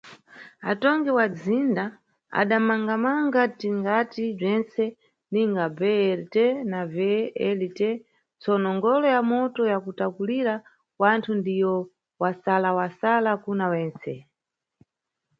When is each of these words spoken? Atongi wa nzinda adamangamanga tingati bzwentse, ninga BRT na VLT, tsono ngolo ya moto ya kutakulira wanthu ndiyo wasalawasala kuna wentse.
Atongi 0.71 1.09
wa 1.17 1.25
nzinda 1.33 1.83
adamangamanga 2.41 3.41
tingati 3.59 4.23
bzwentse, 4.37 4.83
ninga 5.31 5.65
BRT 5.77 6.35
na 6.71 6.79
VLT, 6.93 7.79
tsono 8.41 8.69
ngolo 8.77 9.05
ya 9.15 9.21
moto 9.31 9.61
ya 9.71 9.77
kutakulira 9.83 10.53
wanthu 11.01 11.31
ndiyo 11.39 11.73
wasalawasala 12.21 13.31
kuna 13.43 13.65
wentse. 13.73 14.13